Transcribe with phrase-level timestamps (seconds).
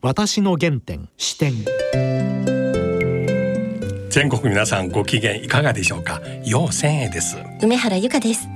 [0.00, 1.52] 私の原点視点。
[4.10, 6.22] 全国皆さんご機嫌いかがでしょうか？
[6.44, 7.36] 陽千恵です。
[7.60, 8.46] 梅原由香です。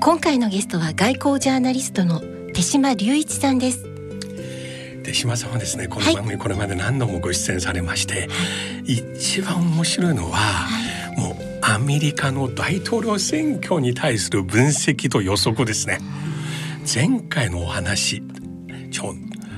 [0.00, 2.20] 今回のゲストは外交ジャーナリストの
[2.52, 3.86] 手島隆一さんです。
[5.04, 8.26] 手島さんはですねこの番組これまで何度もご出演されまして、は
[8.84, 16.00] い、一番面白いのは、はい、もうアメリカの大統領選挙に対する分析と予測ですね。
[16.92, 18.20] 前回のお話
[18.90, 19.14] ちょ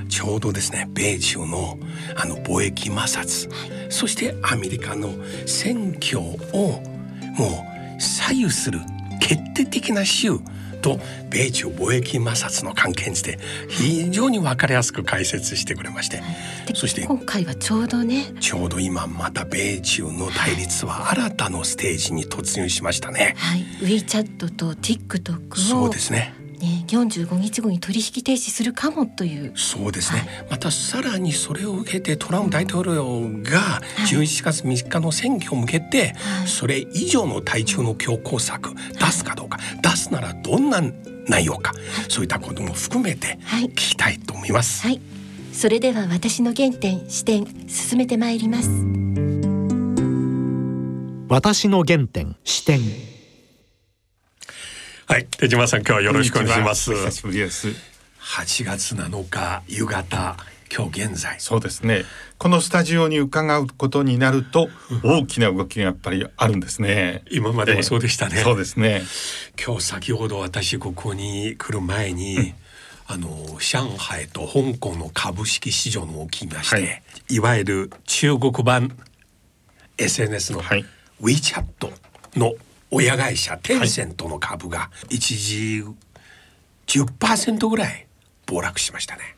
[0.07, 1.77] ちょうどですね米中の
[2.15, 5.13] あの貿易摩擦、はい、そしてアメリカの
[5.45, 6.81] 選挙を
[7.37, 7.65] も
[7.97, 8.79] う左右する
[9.19, 10.39] 決定的な州
[10.81, 10.99] と
[11.31, 16.21] 米中貿易摩擦の関係について非常に分かりやすく解説してくれまして、
[16.75, 18.31] そして今回はちょうどね。
[18.39, 23.33] ちょうど今また米中の対立は新たなステージに突入しましたね。
[23.37, 29.53] はい、ウィーチャットと TikTok をそうですねね、45日後に取引停止するかもという。
[29.55, 40.81] そうですね、はい、またさらにそれを受けてトランプ大統領が11月3日の選挙を向けて、はい、それ以上の対中の強硬策出すかどうか、はい、出すならどんな
[41.27, 41.73] 内容か、
[42.07, 44.83] そういったことも含めて聞きたいと思います。
[44.85, 45.01] はい、
[45.51, 48.69] それでは私の原点視点進めてまいります。
[51.27, 52.81] 私の原点視点
[55.07, 55.27] はい。
[55.27, 56.91] 手島さん今日はよろしくお願いします。
[56.91, 57.67] 久しぶりです。
[57.67, 60.35] 8月7日夕方
[60.75, 61.39] 今日現在。
[61.39, 62.05] そうですね。
[62.39, 64.67] このスタジオに伺うことになると
[65.03, 67.21] 大きな動きがやっぱりあるんですね。
[67.29, 69.03] 今までもそうでしたね、そうですね。
[69.63, 72.53] 今日先ほど私ここに来る前に、うん、
[73.05, 78.97] あの上海と香港の株式市場の起きまして、はい、いわゆる中国版
[79.99, 80.63] SNS の
[81.21, 81.63] WeChat
[82.35, 82.55] の
[82.97, 85.83] 親会社テンセントの株が一時
[86.87, 88.07] 10%ぐらい
[88.45, 89.35] 暴落しましたね。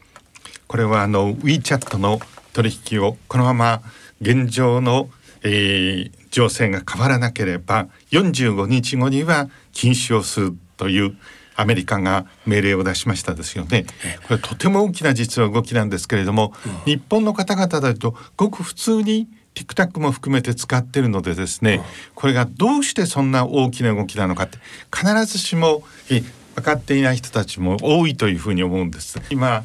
[0.67, 2.19] これはあの WeChat の
[2.53, 3.81] 取引をこのまま
[4.21, 5.09] 現状の、
[5.41, 11.17] えー、情勢が変わらなければ45日後には禁止をするという
[11.55, 13.87] アメリカが命令を出しましたですよね。
[14.27, 16.53] これとても大きな実は動きなんですけれども、
[16.85, 19.27] うん、日本の方々だとごく普通に
[19.57, 21.81] TikTok も含めて使ってるのでですね、
[22.13, 24.59] これがどうしてそんな大きな動きなのかって
[24.95, 25.83] 必ずしも
[26.55, 29.19] 分かっていない人たちも多いというふうに思うんです。
[29.31, 29.63] 今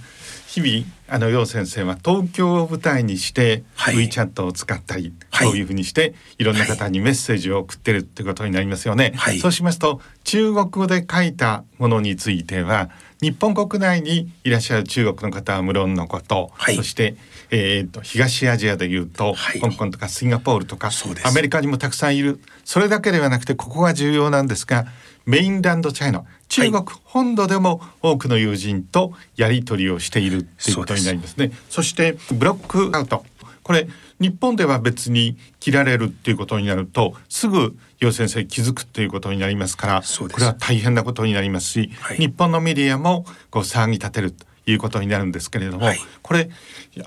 [0.52, 9.12] 日々あの楊先生は東京を舞台にして、はい、WeChat を使ったり、はい、そういうふうにしていろんな方にメッセージを送ってるってことになりますよね。
[9.16, 12.90] はい、そうしますと中国語で書いたものについては
[13.22, 17.14] 日本国内にいらっしゃる中国の方は無論のこと、はい、そして、
[17.52, 20.90] えーと、東アジアでいうと、はい、香港とかシンガポールとか
[21.24, 22.40] アメリカにもたくさんいる。
[22.64, 24.86] それだけではなくてここが重要なんですが
[25.24, 31.52] メインランドチャイナ中国本土でも多くの友人とやり取りをしているっていうことになりますね。
[31.70, 33.24] そしてブロックアウト。
[33.62, 33.86] これ
[34.20, 46.50] 日本では別に切られるっていうことになるとすぐ楊先生気づくっていうことになりますからこれは大変なことになりますし、はい、日本のメディアもこう騒ぎ立てるということになるんですけれども、はい、これ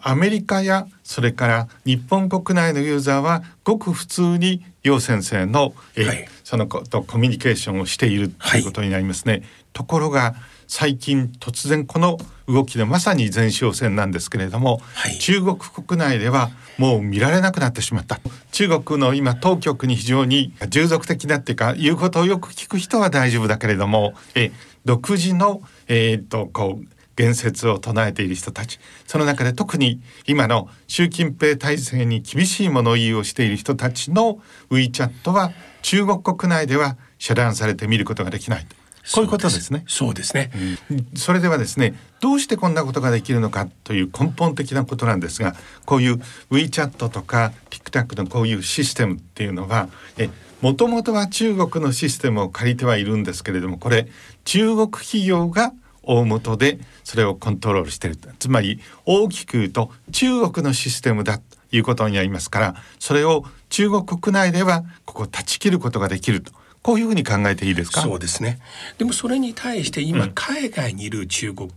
[0.02, 9.44] アメリカやそれから日本国内のユーザーはごく普通に楊先生のえ、はい、そのとコミュニケーションをしているということになりますね。
[9.74, 10.36] ところが
[10.68, 12.18] 最近突然この
[12.48, 18.20] 動きでまさに前哨戦なんですけれども、はい、中国国内ではもう見られなくなってしまった。
[18.52, 24.52] 中国の今当局に非常に従属的なっていうか言うことをよく聞く人は大丈夫だけれどもえ
[24.86, 28.80] 独自の、えー、っとこう言説を唱えている人たち。
[29.08, 34.40] その中で特に今の習近平体制に厳しい物言いをしている人たちの
[34.70, 38.68] WeChat は中国国内では遮断されて見ることができない
[39.14, 39.84] こういうことですね。
[39.88, 40.52] そうですね、
[40.90, 45.56] うん、それではですね、どうしてこんなことができるのかという根本的なことなんですが、
[45.86, 46.22] こういう
[46.52, 50.30] WeChat とか TikTok のこういうシステムっていうのは、え
[50.62, 54.08] もともとは中国のシステムを借りてはいるんですけれども、これ
[54.46, 58.18] 中国企業が大元でそれをコントロールしている。
[58.40, 66.52] つまり大きく言うと中国のシステムだということになりますからそれを中国国内ではここ断ち切ることができると
[66.86, 68.02] こういうふうに考えていいですか？
[68.02, 68.60] そうですね。
[69.00, 71.68] でもそれに対して今、海外にいる中国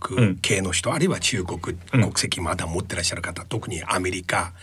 [0.43, 1.75] 系の人、うん、あるいは中国国
[2.15, 4.53] 籍まだ持ってらっしゃる方、特にアメリカ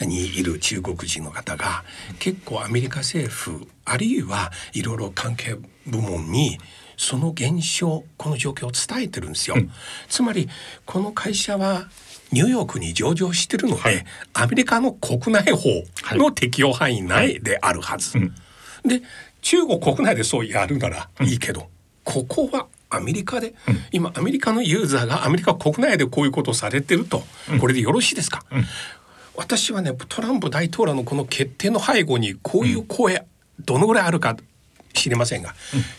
[0.00, 1.84] にいる中国人の方が
[2.18, 5.56] 結構アメリカ政府あるいはいろいろ関係
[5.86, 6.58] 部門に
[6.96, 9.70] その現象この状況を伝えてるんですよ、うん、
[10.08, 10.48] つまり
[10.86, 11.88] この会社は
[12.32, 15.68] ニューヨークに上場してるので、はい、アメリカの国内法
[16.16, 18.34] の適用範囲内であるはず、はいはい
[18.86, 19.06] うん、で
[19.44, 21.66] 中国国内でそうやるならいいけど、うん、
[22.02, 23.54] ここはアメリカで、
[23.92, 27.22] 今アメリカのユーザーがアメリカ国内でこういうことをされてると、
[27.60, 28.42] これでよろしいですか、
[29.36, 33.26] 私はねトランプ大統領のこの決定の背後にこういう声、
[33.60, 34.36] どのぐらいあるか
[34.94, 35.54] 知りませんが、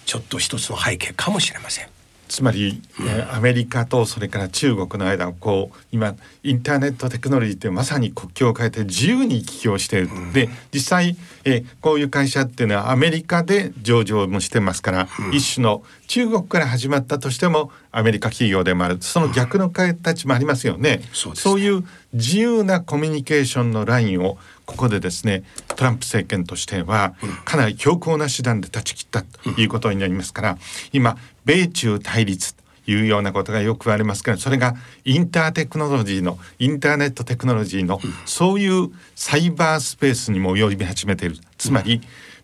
[0.06, 1.95] ちょっと一つの背景かもしれません。
[2.28, 18.98] つまり、えーアメリカとそれから中国の間をこう今インターネットテクノロジーってまさに国境を変えて自由に行き来をしている、で実際、えーこういう会社っていうのはアメリカで上場もしてますから、一種の中国から始まったとしてもアメリカ企業でもある。
[19.02, 21.02] その逆の形もありますよね。
[21.14, 21.62] そうですね。
[21.62, 21.84] いう
[22.14, 25.44] 自由なコミュニケーションのラインをここでですね
[25.76, 27.16] トランプ政権としては
[27.46, 30.58] かなり強硬な手段で断ち切ったということになりますから
[30.92, 34.76] 今米中対立というようなことがよく言われますけどそれが
[35.06, 42.02] インターテクノロジーのインターネットテクノロジーのそういうサイバースペースにも及び始めているつまり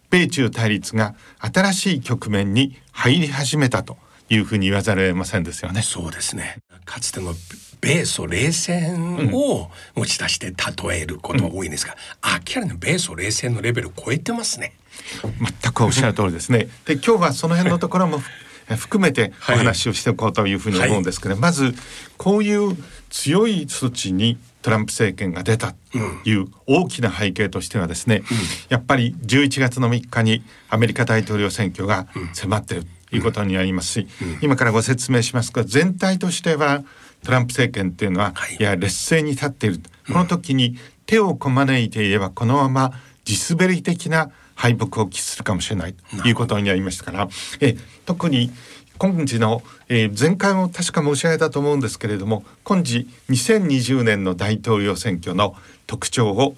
[0.10, 3.98] 米中対立が新しい局面に入り始めたと
[4.30, 5.82] いうふうに言わざるを得ませんですよね。
[5.82, 6.58] そうですね。
[6.86, 7.34] かつての
[7.82, 14.74] 米ソ冷戦を持ち出して例えることが多いんですが、明らかに米ソ冷戦のレベルを超えてますね。
[15.62, 16.70] 全くおっしゃる通りですね。
[16.86, 18.22] で今日はその辺のところも
[18.78, 21.74] 含めてお話をしておこうというふうに思うんですけど、まず
[22.18, 22.78] こういう
[23.10, 25.98] 強い措置にトランプ政権が出たと
[26.30, 28.22] いう大きな背景としてはですね、
[28.70, 34.08] やっぱり11月の3日にアメリカ大統領選挙が迫っているということになりますし、
[34.42, 36.84] 今からご説明しますが全体としては
[37.24, 38.58] トランプ政権っていうのは、はい。
[38.60, 39.82] い、や劣勢に立っている。
[40.08, 42.92] この時に手をこまねいていればこのまま
[43.24, 45.94] 地滑り的な敗北を喫するかもしれない。
[45.94, 47.30] ということになりましたから。
[47.60, 47.76] え
[48.06, 48.52] 特に
[48.98, 55.56] 今時の、えー前回も確か申し上げたと思うんですけれども今時2020年の大統領選挙の
[55.88, 56.56] 特徴を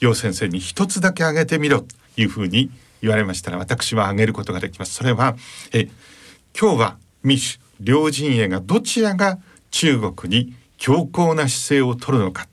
[0.00, 2.70] 楊先生に一つだけ挙げてみろというふうに
[3.00, 4.94] 言われましたら私は挙げることができます。
[4.94, 5.36] それは
[5.72, 5.88] え
[6.58, 9.38] 今日は民主両陣営がどちらが
[9.74, 12.46] 中国に強硬な姿勢を取るのか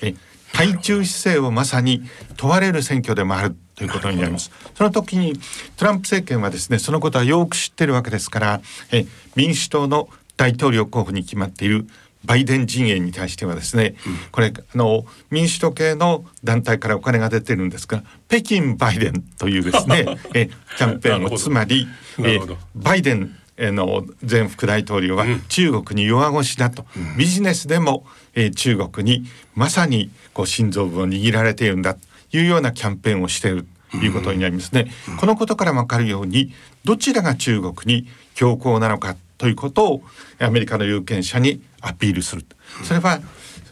[0.00, 0.14] え
[0.52, 2.02] 対中姿勢をまさに
[2.36, 4.50] 問われる選挙でもあるということになります。
[4.76, 5.34] その時に
[5.76, 8.60] トランプ政権はですねそのことはよく知ってるわけですから
[8.92, 11.88] え民主党の大統領候補に決まっている
[12.24, 13.94] バイデン陣営に対してはですね、
[14.32, 20.46] これあの民主党系の団体からお金が出てるんですが北京バイデンというですね え
[20.76, 21.88] キャンペーンをつまり
[22.20, 22.38] え
[22.74, 26.86] バイデンえーの前副大統領は中国に弱腰だと、
[27.18, 32.00] ビジネスでも、えー中国にまさにこう心臓部を握られているんだと
[32.32, 34.90] いうようなキャンペーンをしているということになりますね。
[35.18, 36.52] このことからもわかるように
[36.84, 40.02] どちらが中国に強硬なのかということを
[40.38, 42.44] アメリカの有権者にアピールする。
[42.84, 43.20] それは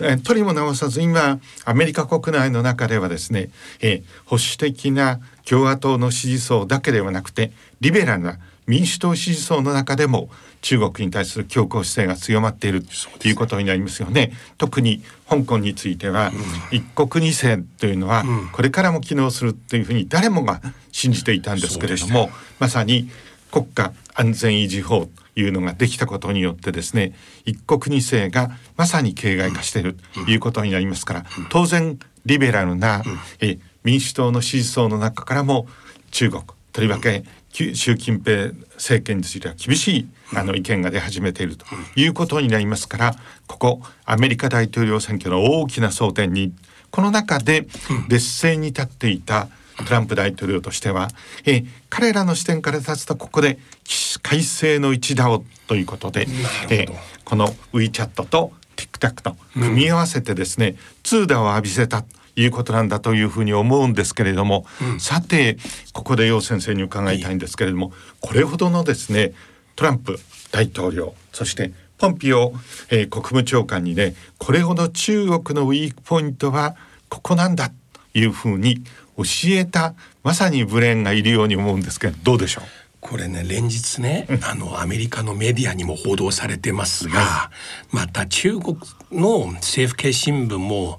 [0.01, 3.51] えー取りも直さず今アメリカ国内の中ではですね、
[3.81, 10.29] えー保守的な共和党の支持層だけではなくてリベラルな民主党支持層の中でも
[10.61, 12.85] 中国に対する強硬姿勢が強まっている
[13.21, 14.33] ということになりますよね。
[14.59, 16.33] 特に香港については、
[16.73, 20.61] 一国二制というのはこれからも機能するというふうに誰もが
[20.91, 23.09] 信じていたんですけれども、まさに
[23.53, 27.15] 国家安全維持法というのができたことによってですね
[27.45, 33.05] 一国二制がまさに形骸化しているということになりますから当然リベラルな、
[33.41, 35.69] え民主党の支持層の中からも
[36.11, 36.43] 中国
[36.73, 37.27] とりわけき
[37.75, 41.65] 習近平政権については厳しいあの意見が出始めていると
[41.95, 43.15] いうことになりますから
[43.47, 46.53] ここアメリカ大統領選挙の大きな争点に
[46.91, 47.67] この中で
[48.09, 49.49] 劣勢に立っていた
[49.87, 51.09] トランプ大統領としては、
[51.45, 56.27] えー彼らの視点から立つとここで起死回生の一打をということで、
[56.69, 56.93] えー
[57.25, 62.03] この WeChat と TikTok と組み合わせてですね、通打を浴びせた。
[62.03, 64.67] ということなんだというふうに思うんですけれども、
[64.99, 65.57] さて
[65.93, 69.33] ここで楊先生に伺いたいんですけれども、これほどのですね
[69.75, 70.19] トランプ
[70.53, 72.53] 大統領そしてポンピオ、
[72.91, 76.77] えー国務長官にねこれほど中国のウィークポイントは
[77.09, 77.75] ここなんだと
[78.19, 78.83] いうふうに
[79.17, 82.65] 教えたまさにブレーンがいるように思うんですけどどうでしょう？
[83.01, 87.51] これね連日ね、あのアメリカのメディアにも報道されてますが、
[87.93, 88.77] また中国
[89.13, 90.99] の政府系新聞も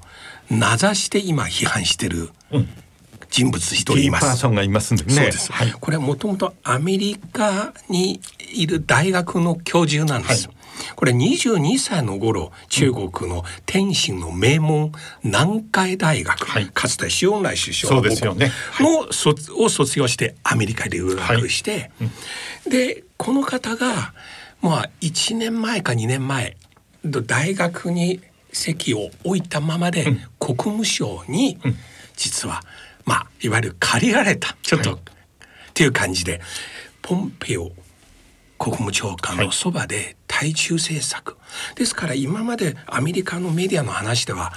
[0.49, 2.29] 名指して今批判してる
[3.29, 4.21] 人物一人います。
[4.21, 5.13] キーパーソンがいますんでね。
[5.13, 5.51] そうです。
[5.51, 5.71] はい。
[5.71, 8.21] これはもともとアメリカに
[8.53, 10.49] いる大学の教授なんです。
[10.95, 14.91] これ22歳の頃中国の天津の名門
[15.23, 21.91] 南海大学、はいかつて周恩来首相そうですよねの卒を卒業してアメリカで留学して、
[22.69, 24.13] でこの方が
[24.61, 26.57] まあ1年前か2年前
[27.05, 28.19] 大学に
[28.57, 30.03] 席を置いたままで
[30.39, 31.57] 国務省に
[32.15, 32.61] 実は
[33.05, 34.99] まあいわゆる借りられたちょっと、っ
[35.73, 36.41] ていう感じで
[37.01, 37.71] ポンペオ
[38.59, 41.37] 国務長官のそばで対中政策、
[41.75, 44.51] ですから今までアメリカのメディアの話では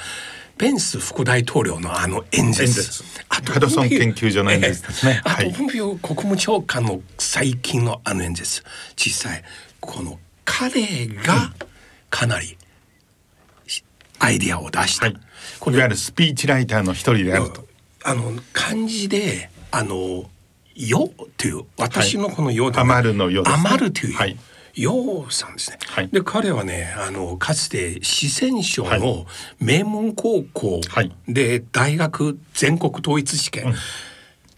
[0.61, 2.81] ペンス副大統領のあの演説。
[2.81, 3.05] 演説。
[3.29, 5.23] ハドソン研究所の演説ですね。
[5.25, 5.47] ええはい。
[5.49, 8.63] あとポンピオ国務長官の最近のあの演説。
[8.95, 9.43] 実際
[9.81, 11.55] この彼が
[12.11, 12.57] かなりし
[14.21, 15.17] アイディアを出した、はい。
[15.59, 17.67] こいわゆるスピーチライターの一人であると。
[18.05, 20.31] あの漢字であの
[20.75, 23.63] 「よ」という私のこの「よ」では余るのよですね。
[23.67, 24.39] 余るという、はい。
[24.75, 25.79] ようさんですね。
[25.87, 26.09] はい。
[26.09, 29.27] で彼はねあのかつて四川省の
[29.59, 31.13] 名門高校はい。
[31.29, 33.75] で大学全国統一試験、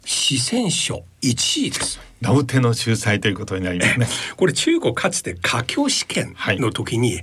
[0.05, 2.01] 四川省1位です。
[2.21, 4.07] 名うての秀才ということになりますね。
[4.37, 6.61] これ中国かつて華僑試験はい。
[6.61, 7.23] の時に、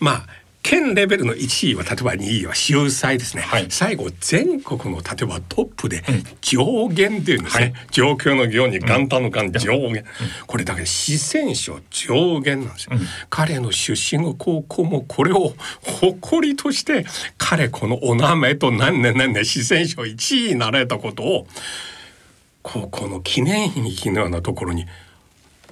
[0.00, 0.26] まあ
[0.62, 3.66] 県レベルの1位は例えば2位は秀才ですね、はい。
[3.70, 6.02] 最後全国の例えばトップで
[6.40, 10.04] 上限っていうんですね、状況の行に元旦の元上限、
[10.46, 12.92] これだけ四川省上限なんですよ、
[13.30, 17.06] 彼の出身の高校もこれを誇りとして
[17.38, 21.46] 彼このお名前と何年何年四川省1位になられたことを
[22.62, 24.84] ここの記念碑のようなところに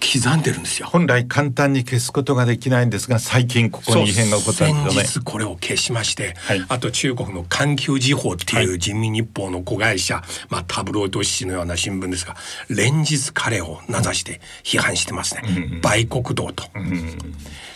[0.00, 0.88] 刻んでるんですよ。
[0.88, 5.07] 本来簡単に消すことができないんですが最近ここに異変が起こったんですよね。
[5.07, 6.65] 先日これを消しまして、はい。
[6.69, 12.37] あと中国の環球時報っていう人民日報の子会社、まあタブロイド紙のような新聞ですが
[12.69, 16.65] 連日彼を名指して批判してますね、売国道と。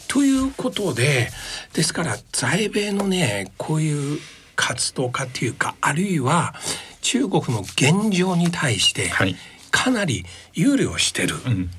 [0.08, 1.30] ということで
[1.72, 4.20] ですから在米のねこういう
[4.56, 6.54] 活動家っていうかあるいは
[7.00, 9.36] 中国の現状に対してはい。
[9.72, 11.70] かなり憂慮してる、ん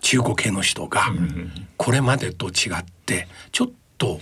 [0.00, 1.06] 中国系の人が
[1.76, 4.20] これまでと違ってちょっと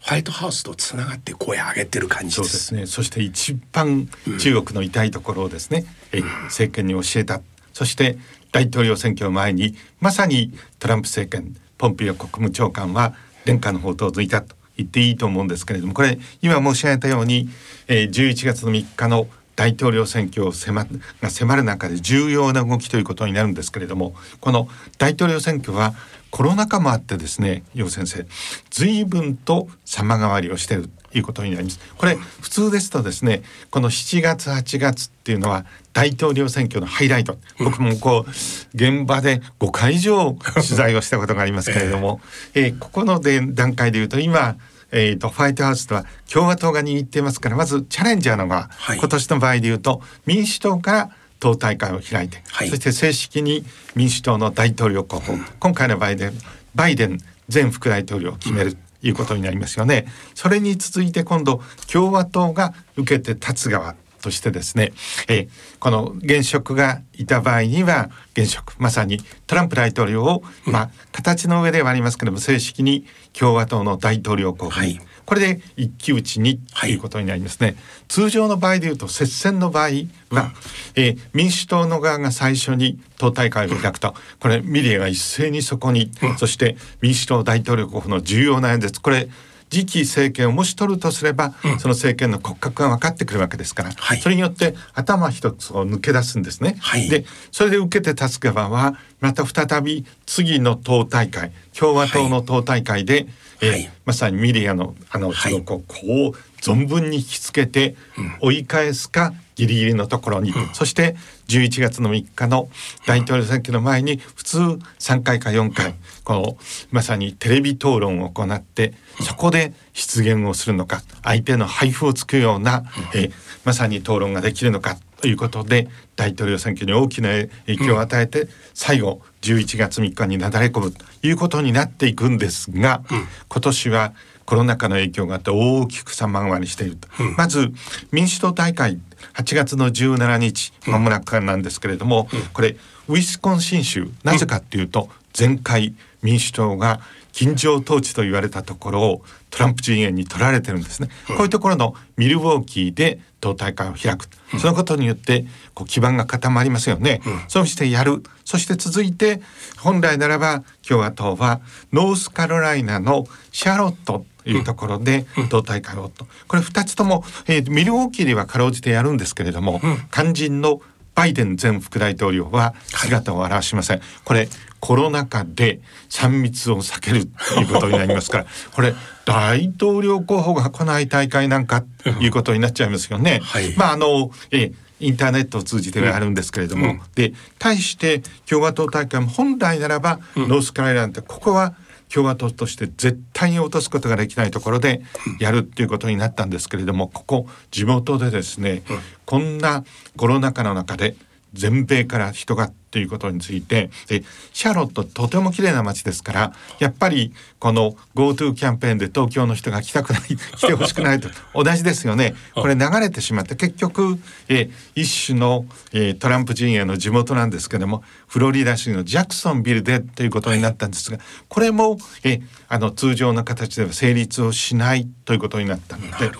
[0.00, 2.32] ホワイトハウスとつながって声上げてる感じで。
[2.36, 2.86] そうですすね。
[2.86, 4.08] そして一番
[4.38, 7.42] 中国の痛いところをですね、え政権に教えた。
[7.72, 8.18] そして
[8.52, 17.48] 大統領選挙を前にまさにトランプ政権ポンピオ国務長官は殿下の方とづいたと言っていいと思うんですけれどもこれ今申し上げたように、
[17.88, 19.26] えー、11月の3日の
[19.58, 20.86] 大統領選挙を迫
[21.20, 25.94] が迫る中で重要な動きということになるんですけれどもこの大統領選挙は
[26.30, 28.24] コロナ禍もあってですね楊先生
[28.70, 31.80] 随分と様変わりをしているということになります。
[31.96, 37.36] これ普通ですとですねこの7月8月っていうのは大統領選挙のハイライト。
[37.58, 38.30] 僕もこう
[38.74, 42.20] 現場で5回以上取材をしたことがありますけれども、
[42.54, 44.56] えーここので段階でいうと今
[44.90, 53.64] えー、とホワイトハウスでは共和党が握っていますからまずチャレンジャーのが、はい今年の場合でいうと民主党から党大会を開いて、はいそして正式に
[53.94, 56.30] 民主党の大統領候補、今回の場合で
[56.74, 57.18] バイデン
[57.52, 58.76] 前副大統領を決める。
[59.00, 60.06] ということになりますよね。
[60.34, 64.92] それに続いて今度共和党が受けて立つ側としてですね、
[65.28, 65.48] えー
[65.78, 75.00] この現職がいた場合には現職まさにトランプ大統領を、まあ形の上ではありますけれども正式に共和党の大統領候補に、はい。
[75.24, 76.92] これで一騎打ちにとはい。
[76.92, 77.76] いうことになりますね。
[78.08, 79.88] 通常の場合でいうと接戦の場合
[80.30, 80.52] は、
[80.96, 89.00] えー民主党の側が最初に党大会を開くと、これミリアが一斉にそこに、そして民主党大統領候補の重要な演説。
[89.00, 89.28] これ
[89.70, 94.18] 次期政権をもし取るとすれば、その政権の骨格が分かってくるわけですから、はい。
[94.18, 96.76] それによって頭一つを抜け出すんですね。
[96.80, 97.08] はい。
[97.08, 103.26] でそれで受けて立つ側はまた再び次の党大会共和党の党大会で、
[103.60, 103.90] えーはい。
[104.04, 105.54] まさにミリアのあのはい。
[105.54, 107.96] 中国をこう存分に引きつけて
[108.40, 111.16] 追い返すかギリギリのところに、そして
[111.48, 112.68] 11月の3日の
[113.06, 114.58] 大統領選挙の前に普通
[114.98, 116.56] 3回か4回この
[116.90, 122.84] まさにテレビ討論を行ってそこで失言をするのか相手の配布をつくような、
[123.14, 123.32] えー
[123.64, 127.28] まさに討論ができるのかということで大統領選挙に大きな
[127.66, 133.02] 影響を与えて、最後11月3日になだれ込むということになっていくんですが、
[133.48, 134.14] 今年は
[134.48, 137.70] コロナ禍の影響があって大きく様変わりしていると、まず
[138.12, 138.98] 民主党大会
[139.34, 142.74] 8月の17日まもなくなんですけれども、これ
[143.08, 147.00] ウィスコンシン州なぜかっていうと前回民主党が
[147.34, 158.22] 緊張統治と言われたところをトランプ陣営に取られてるんですね、こういうところのミルウォーキーで党大会を開く、そのことによってこう基盤が固まりますよね、そしてやる。
[158.46, 159.42] そして続いて
[159.76, 161.60] 本来ならば共和党は
[161.92, 164.24] ノースカロライナのシャーロット。
[164.37, 166.26] というところで党大会をと。
[166.46, 170.80] これ2つとも、えーミルウォーキーではかろうじてやるんですけれども、肝心の
[171.14, 174.00] バイデン前副大統領は姿を現しません。
[174.24, 174.48] これ
[174.80, 183.40] コロナ禍で3密を避けるということになりますから、 これ大統領候補が来ない大会なんかということになっちゃいますよね。
[183.42, 183.74] はい。
[183.76, 191.74] まああのえインターネットを通じてはあるんですけれども、で対して共和党大会も本来ならば、ノースカロライナってここは
[192.12, 195.02] 共和党として絶対に落とすことができないところで
[195.40, 198.82] やるっていうことになったんですけれどもここ地元でですね、
[199.26, 199.84] こんな
[200.16, 201.14] コロナ禍の中で
[201.52, 204.24] 全米から人がっていうことについてで
[204.54, 210.22] シャーロットとても綺麗な街ですからやっぱりこの GoTo キャンペーンで東京の人が来たくない
[210.56, 212.34] 来てほしくないと同じですよね。
[212.54, 226.30] これ流れてしまって結局、え一種の、えトランプ陣営の地元なんですけどもフロリダ州のジャクソンビルでということになったんですがこれも、えあの通常の形では成立をしないということになったので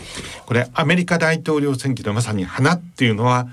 [0.46, 3.48] これアメリカ大統領選挙でまさに花っていうのは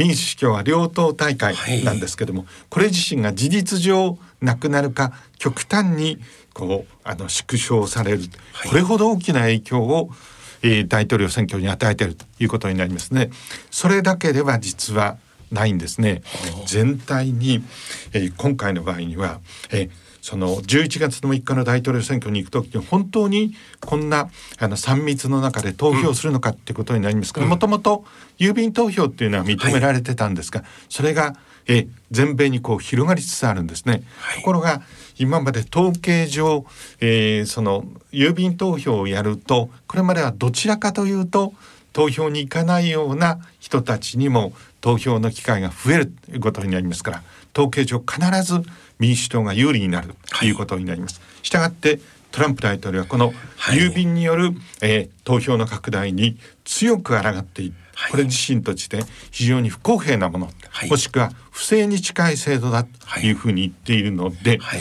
[0.00, 1.54] 民主共和両党大会
[1.84, 6.18] なんですけども、はい、これ自身が事実上なくなるか極端に
[6.54, 8.22] こうあの縮小される、
[8.54, 10.10] はい、これほど大きな影響を、
[10.62, 13.30] えー、大統領選挙に与えているということになりますね。
[13.70, 15.18] それだけでは実は
[15.52, 16.22] ないんですね。
[16.66, 17.62] 全体に、
[18.14, 19.40] えー、今回の場合には、
[19.70, 19.90] えー
[20.20, 27.32] その11月の3日の大統領選挙に行く時に本当にこんなあの3密の中で投票するのかっていうことになります。
[27.32, 28.04] からもともと
[28.38, 31.36] 郵便投票っていうのは認められてたんですが、はい、それが
[31.66, 34.02] え全米にこう広がりつつあるんですね。
[34.18, 34.82] はい、ところが
[35.18, 36.64] 今まで統計上、
[37.00, 41.52] えー、その郵便投票をやるとこれまではどちらかというと
[41.92, 47.22] 投票に行かないような人たちにも投票の機会が増えるということになりますから
[47.54, 48.62] 統計上必ず
[49.00, 51.20] 民主党が有利になるということになります。
[51.42, 51.98] したがって
[52.30, 53.32] トランプ大統領はこの
[53.72, 57.72] 郵便による、はい、えー、投票の拡大に強く抗ってい。
[58.10, 64.80] これ自身として非常に不公平なもの、はい、もしくは不正に近い制度だというふうに言っているので、はい、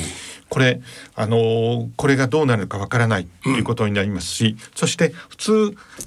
[0.50, 0.82] これ
[1.16, 5.52] あのー、これがどうなるかわからないということになりますし、うん、そして普通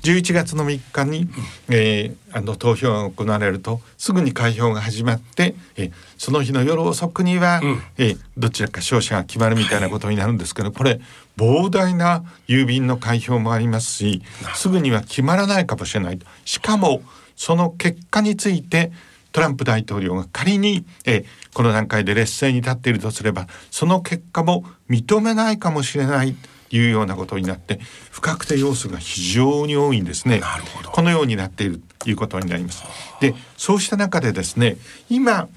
[0.03, 1.29] 11月の3日に、うん、
[1.71, 11.01] えー、あの投票が行われるとすぐに開票が始まって、えー、その日の夜遅くには、うん、えー、どちらか勝者が決まるみたいなことになるんですけど、はい、これ
[11.37, 14.23] 膨大な郵便の開票もありますし
[14.55, 16.19] すぐには決まらないかもしれない。
[16.45, 17.03] しかも
[17.37, 18.93] その結果について
[19.33, 26.35] トランプ大統領が仮に、えこの段階で劣勢に立っているとすればその結果も認めないかもしれない
[26.71, 30.41] というようなことになって不確定要素が非常に多いんですね。
[30.93, 32.85] このようになっているということになります。
[33.21, 34.77] でそうした中でですね
[35.11, 35.49] 今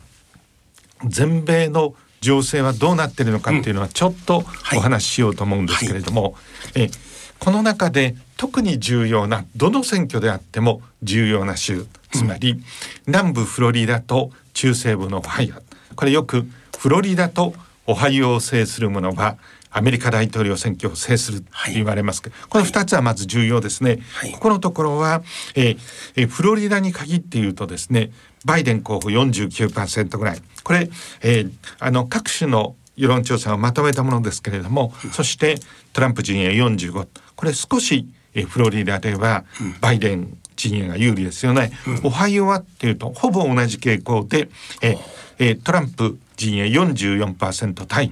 [1.05, 4.43] 全米の情勢はどうなっているのかっていうのはちょっと
[4.75, 6.29] お話ししようと思うんですけれども、は
[6.75, 12.62] いはい、えこの中で特に重要などの選挙であっても重要な州つまり、
[13.08, 15.95] 南部フロリダと中西部のオハイオ。
[15.95, 17.54] これよくフロリダと
[17.88, 19.38] オハイオを制する者は
[19.69, 24.00] アメリカ大統領選挙を制すると言われますけど、はい、この2つはまず重要ですね。
[24.13, 25.24] はい、ここのところは、
[25.56, 25.80] えー、
[26.15, 28.12] えー、フロリダに限って言うとですね
[28.45, 30.41] バイデン候補49%ぐらい。
[30.63, 30.89] これ、
[31.21, 35.55] えー、あの各種の世論調査をまとめたものですけれども、そして
[35.93, 39.45] トランプ陣営45これ少しえフロリダでは
[39.81, 41.71] バイデン陣営が有利ですよね。
[42.03, 44.49] オハイオはっていうとほぼ同じ傾向で
[44.81, 44.97] え
[45.39, 48.12] えトランプ陣営44%対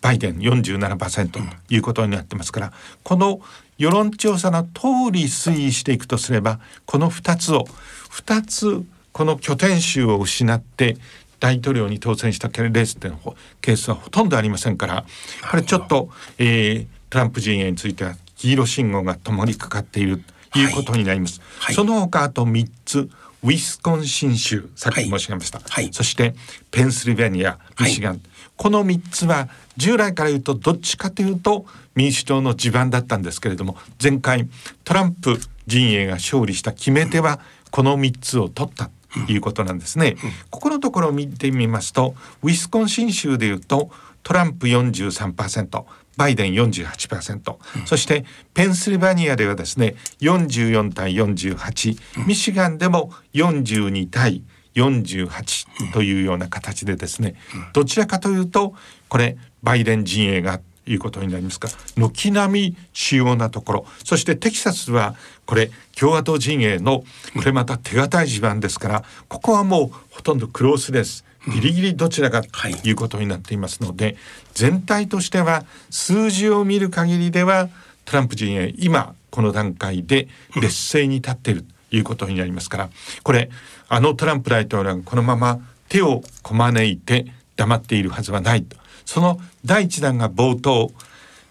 [0.00, 3.40] バイデン47%ということになってますからこの
[3.78, 7.64] 世論調査の通り推移していくとすればこの2つを
[8.10, 10.96] 2つこの拠点州を失って
[11.44, 15.04] 大統領に当選したレースのケースはほとんどありませんから
[15.50, 21.42] これちょっと、えー、トランプ陣営については黄色信号が灯りかかっているということになります。
[21.58, 23.10] はい、その他あと3つ
[23.42, 26.34] ウィスコンシン州さっき申し上げました、はい、そして
[26.70, 28.20] ペンシルベニアミシガン、はい、
[28.56, 34.48] この3つは従来から言うとどっちかというと民主党の地盤だったんですけれども前回
[34.84, 37.38] トランプ陣営が勝利した決め手は
[37.70, 38.86] この3つを取った。
[38.86, 38.90] と
[39.28, 40.16] いうことなんですね。
[40.50, 43.90] ここのところを見てみますとウィスコンシン州でいうと
[44.22, 45.84] トランプ43%
[46.16, 48.24] バイデン48%、うん、そして
[48.54, 54.42] ペンシルバニアではですね44対48、うん、ミシガンでも42対
[54.74, 58.74] 48というような形でですね、うん、どちらかというと
[59.08, 61.68] これバイデン陣営がいうことになりますか？
[61.96, 63.86] 軒並み主要なところ。
[64.04, 65.14] そしてテキサスは
[65.46, 71.24] これ共和党陣営のこれまた手堅い地盤ですからここはもうほとんどクロースです。
[71.46, 72.90] ギリギリどちらかとい。
[72.92, 74.16] うことになっていますので、はい、
[74.54, 77.68] 全体としては数字を見る限りでは
[78.04, 82.90] トランプ陣営今この段階で劣勢に立っているということになりますから。
[83.22, 83.50] これ
[83.88, 90.92] あのトランプ大統領がこのまま手をこまねいて黙っているはずはないとその第一弾が冒頭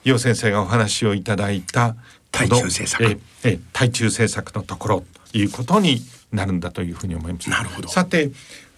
[0.04, 1.96] 楊先生がお話をいただいた
[2.32, 3.04] 対中政策。
[3.04, 7.50] ええ対中政策のところということになるんだというふうに思います。
[7.50, 7.88] なるほど。
[7.89, 8.32] さて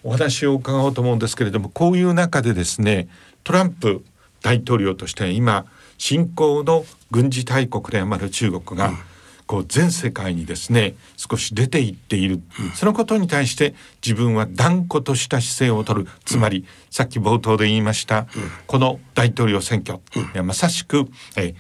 [0.04, 3.08] お話を伺おうと思うんですけれどもこういう中でですね
[3.44, 4.04] トランプ
[4.42, 5.66] 大統領として今
[5.98, 8.94] 新興の軍事大国である中国が、
[9.48, 12.42] こう全世界にですね少し出ていっている、
[12.74, 16.10] そのことに対して自分は断固とした姿勢を取る。
[16.26, 18.28] つまり、さっき冒頭で言いました、
[18.68, 20.00] この大統領選挙、
[20.34, 21.56] いやまさしく、えー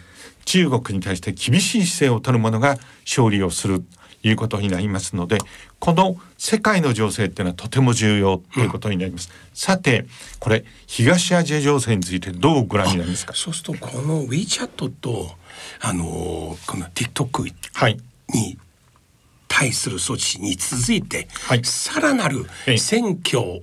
[0.45, 3.83] 中国に対して厳しい姿勢を取る者が勝利をする。
[4.21, 5.37] ということになりますので
[5.77, 9.29] この世界の情勢っていうのはとても重要ということになります。
[9.53, 10.07] さて
[10.39, 13.33] これ東アジア情勢についてどうご覧になりますか？
[13.35, 15.29] そうするとこの WeChat と
[15.81, 17.97] あのこの TikTok はい。
[18.29, 18.57] に
[19.47, 21.63] 対する措置に続いて、はい。
[21.63, 22.77] さらなるええ。
[22.77, 23.61] 選挙を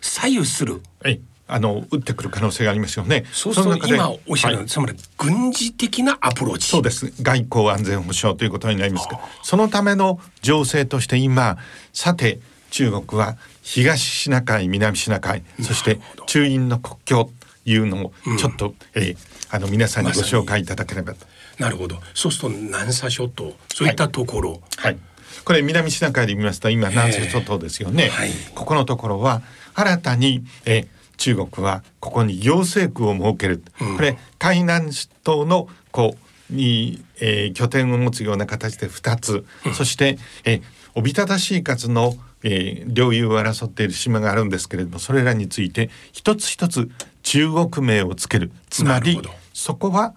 [0.00, 0.82] 左右する。
[1.04, 1.20] え
[1.52, 3.24] あの打ってくる可能性がありますよね。
[3.32, 4.66] そうするとの中で今おっしゃる、はい。
[4.66, 6.68] つまり軍事的なアプローチ。
[6.68, 7.12] そうです。
[7.22, 11.58] 外交安全保障ということになりますがそのための情勢として今
[11.92, 12.38] さて
[12.70, 21.26] 中国は東シナ海南シナ海そして中印の国境というのをちょっと、えーあの皆さんにご紹介いただければと。
[21.60, 22.00] なるほど。
[22.14, 24.98] そうすると南沙諸島そういったところ、はい。
[25.44, 28.08] これ南シナ海で見ますと今南西諸島ですよね。
[28.08, 28.30] はい。
[28.54, 29.42] ここのところは
[29.74, 30.86] 新たにえ
[31.18, 33.62] 中国はここに行政区を設ける。
[33.80, 33.96] うん。
[33.96, 34.90] これ海南
[35.22, 36.16] 島のこ
[36.50, 39.44] うに、えー拠点を持つような形で2つ、
[39.74, 40.62] そしてえ
[40.94, 46.90] おびただしい数の、えー領有を争っている島があるんですけれどもそれらについて一つ一つ
[47.22, 48.50] 中国名をつける。
[48.70, 49.20] つまり
[49.52, 50.14] そこは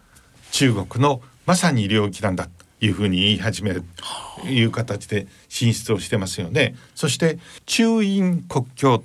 [0.52, 2.52] 中国のまさに領域なんだと
[2.86, 3.84] いうふうに言い始める
[4.42, 6.76] という形で進出をしてますよね。
[6.96, 9.04] そして中印国境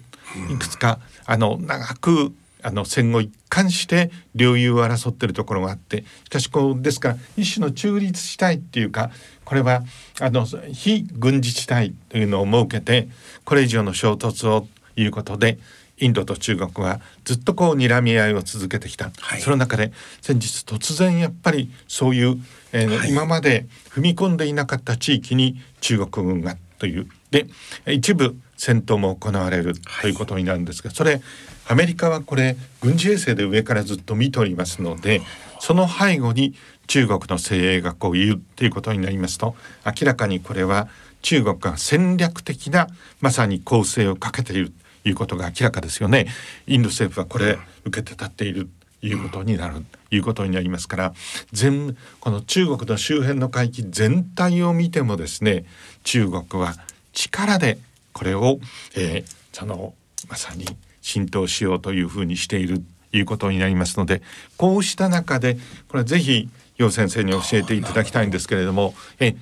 [0.53, 9.11] いくつかあの長くあの戦後一貫して領有を争ってるところがあってしかしこうですから一種の中立地帯っていうか
[9.45, 9.83] これは
[10.21, 13.09] あの非軍事地帯というのを設けて
[13.45, 14.67] これ以上の衝突を
[14.99, 15.59] ということで
[16.01, 19.41] インドと中国はずっとこう睨み合いを続けてきた、はい。
[19.41, 22.37] その中で先日突然やっぱりそういう、
[22.73, 23.11] えーはい。
[23.11, 27.09] 今まで踏み込んでいなかった地域に中国軍がという。
[27.31, 27.47] で
[27.87, 30.03] 一部戦闘も行われるはい。
[30.03, 31.21] ということになるんですが、それ
[31.69, 35.21] アメリカはこれ軍事衛星で上からずっと見ておりますので
[35.61, 36.55] その背後に
[36.87, 40.89] 中国の精鋭がこういるということになりますと明らかにこれは
[41.21, 42.87] 中国が戦略的な
[43.21, 44.71] まさに攻勢をかけている。
[44.71, 46.27] ということが明らかですよね。
[46.67, 48.69] インド政府はこれ受けて立っている
[49.01, 51.15] ということになる、ということになりますから
[51.53, 55.65] 全この中国の周辺の海域全体を見てもですね
[56.05, 56.75] 中国は
[57.13, 57.79] 力で
[58.13, 58.59] これを、
[58.97, 59.93] えーその
[60.29, 60.67] まさに
[61.01, 64.23] 浸透しようというふうにしているということになりますので
[64.57, 65.55] こうした中で
[65.89, 69.35] これはぜひ楊先生に教えていただきたいんですけれどもえ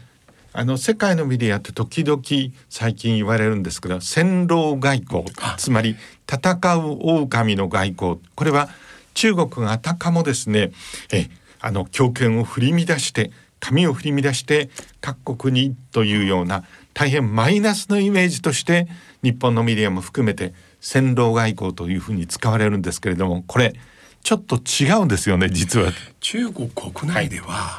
[0.59, 2.23] あの世界のメディアって時々
[2.71, 8.21] 最近言われるんですけど戦狼外交あつまり戦う狼の外交。
[8.35, 8.71] これは
[9.12, 10.73] 中国があたかもですね
[11.12, 11.29] え
[11.61, 14.71] あの強権を振り乱して紙を振り乱して
[15.03, 16.64] 各国にというような
[16.95, 18.88] 大変マイナスのイメージとして
[19.23, 23.75] 日本のメディアも含めて戦狼外交というふうに使われるんですけれどもこれ
[24.23, 25.92] ちょっと違うんですよね実は。
[26.21, 27.79] 中国国内では、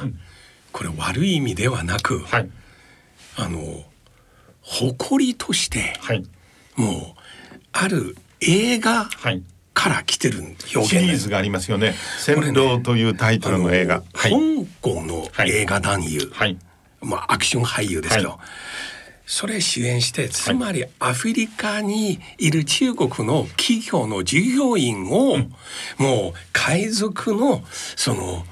[0.72, 2.48] これ悪い意味ではなく、はい
[3.38, 3.84] あの
[4.62, 6.24] 誇りとしてはい。
[6.76, 7.20] もう
[7.72, 9.42] ある映画はい。
[9.74, 10.40] から来てる
[10.74, 11.94] 表現シリーズがありますよね。
[12.18, 13.96] 戦狼というタイトルの映画。
[13.96, 14.64] あのはい。
[14.64, 16.58] 香港の映画男優、はい。
[17.00, 18.38] まあアクション俳優ですけど、はい。
[19.24, 25.36] それ主演してつまりアフリカにいる中国の企業の従業員を、
[25.98, 27.62] もう海賊の
[27.94, 28.44] その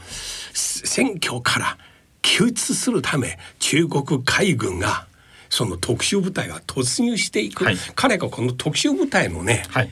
[0.52, 1.78] 選挙から
[2.26, 5.06] 救出するため中国海軍が
[5.48, 7.76] その特殊部隊が突入していく、はい。
[7.94, 9.90] 彼がこの特殊部隊のね、はい。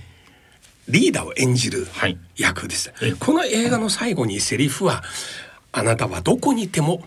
[0.89, 2.19] リーダーを演じるはい。
[2.37, 5.05] 役です、えこの映画の最後にセリフは
[5.71, 7.05] 「あなたはどこにいても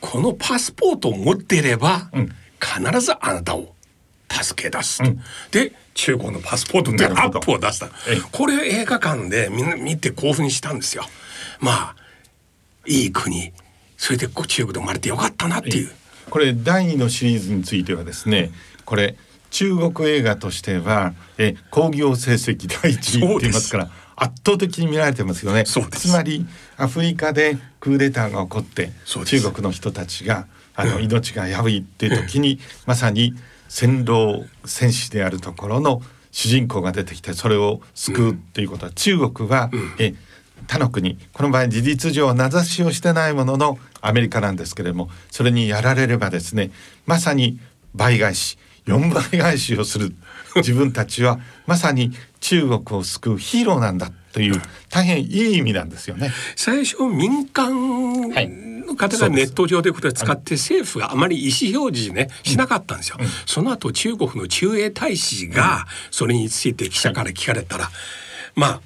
[0.00, 2.28] このパスポートを持っていれば、うん。
[2.60, 3.74] 必ずあなたを
[4.30, 5.20] 助け出すと」うん。
[5.50, 7.40] で中国のパスポートでアなるほど。
[7.40, 7.86] ップを出した。
[8.08, 8.20] ええ。
[8.30, 11.04] これを映画館でみんな見て興奮したんですよ。
[11.58, 11.96] まあ
[12.86, 13.52] いい国
[14.04, 15.90] それでこう中国で生まれてよかったなっていう。
[16.28, 18.50] これ第二のシリーズについてはですね、
[18.84, 19.16] これ
[19.50, 25.64] 中国映画としてはえ興行成績第一位って言いますから圧倒的に見られてますよね。
[25.64, 26.08] そうです。
[26.08, 33.32] つまりアフリカでクーデターが起こって中国の人たちがあの命が危ういっていう時にまさに
[33.68, 40.14] 戦狼戦士であるところの主人公が出てきてそれを救うっていうことは、中国は、え
[40.66, 46.70] 他の国この場合事実上名指しをしてないもののアメリカなんですけれどもそれにやられればですね
[47.06, 47.58] まさに
[47.94, 50.14] 倍返し4倍返しをする。
[50.56, 56.30] 自分たちはまさに中国を救うヒーローなんだという大変いい意味なんですよね。
[56.56, 58.30] 最初民間
[58.86, 63.16] の方がネット上でこれ使って政府があまり意思表示ねしなかったんですよ。
[63.46, 67.90] その後中国の駐英大使がそれについて記者から聞かれたら、
[68.54, 68.80] まあ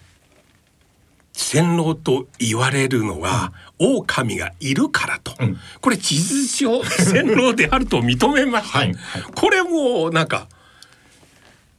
[1.39, 5.57] 洗脳と言われるのは、狼がいるからと、うん。
[5.81, 9.23] これ事実上洗脳であると認めました、はいはい。
[9.37, 10.49] これもなんか